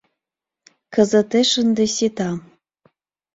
Кызытеш 0.93 1.49
ынде 1.61 1.85
сита. 1.95 2.29